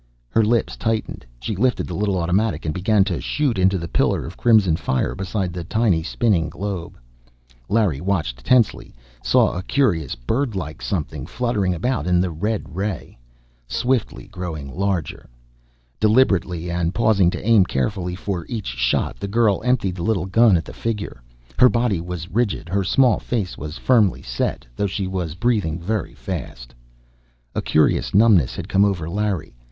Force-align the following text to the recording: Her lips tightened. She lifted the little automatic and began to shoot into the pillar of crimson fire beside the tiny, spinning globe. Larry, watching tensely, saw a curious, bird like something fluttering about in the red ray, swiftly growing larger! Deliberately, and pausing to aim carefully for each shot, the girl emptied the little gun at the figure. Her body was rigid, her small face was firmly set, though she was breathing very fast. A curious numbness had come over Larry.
Her 0.29 0.43
lips 0.43 0.77
tightened. 0.77 1.27
She 1.39 1.55
lifted 1.55 1.85
the 1.85 1.93
little 1.93 2.17
automatic 2.17 2.65
and 2.65 2.73
began 2.73 3.03
to 3.03 3.21
shoot 3.21 3.59
into 3.59 3.77
the 3.77 3.87
pillar 3.87 4.25
of 4.25 4.35
crimson 4.35 4.75
fire 4.75 5.13
beside 5.13 5.53
the 5.53 5.63
tiny, 5.63 6.01
spinning 6.01 6.49
globe. 6.49 6.97
Larry, 7.69 8.01
watching 8.01 8.39
tensely, 8.43 8.95
saw 9.23 9.51
a 9.53 9.61
curious, 9.61 10.15
bird 10.15 10.55
like 10.55 10.81
something 10.81 11.27
fluttering 11.27 11.75
about 11.75 12.07
in 12.07 12.19
the 12.19 12.31
red 12.31 12.75
ray, 12.75 13.15
swiftly 13.67 14.25
growing 14.25 14.75
larger! 14.75 15.29
Deliberately, 15.99 16.71
and 16.71 16.95
pausing 16.95 17.29
to 17.29 17.45
aim 17.47 17.63
carefully 17.63 18.15
for 18.15 18.47
each 18.49 18.65
shot, 18.65 19.19
the 19.19 19.27
girl 19.27 19.61
emptied 19.63 19.93
the 19.97 20.01
little 20.01 20.25
gun 20.25 20.57
at 20.57 20.65
the 20.65 20.73
figure. 20.73 21.21
Her 21.59 21.69
body 21.69 22.01
was 22.01 22.27
rigid, 22.27 22.69
her 22.69 22.83
small 22.83 23.19
face 23.19 23.55
was 23.55 23.77
firmly 23.77 24.23
set, 24.23 24.65
though 24.75 24.87
she 24.87 25.05
was 25.05 25.35
breathing 25.35 25.79
very 25.79 26.15
fast. 26.15 26.73
A 27.53 27.61
curious 27.61 28.15
numbness 28.15 28.55
had 28.55 28.67
come 28.67 28.83
over 28.83 29.07
Larry. 29.07 29.53